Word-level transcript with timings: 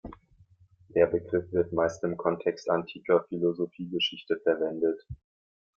Der 0.95 1.05
Begriff 1.05 1.51
wird 1.51 1.73
meist 1.73 2.03
im 2.03 2.17
Kontext 2.17 2.71
antiker 2.71 3.23
Philosophiegeschichte 3.29 4.39
verwendet. 4.43 4.99